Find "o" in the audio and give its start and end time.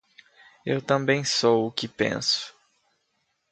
1.67-1.71